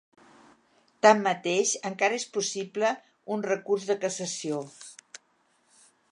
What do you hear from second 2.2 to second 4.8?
és possible un recurs de cassació.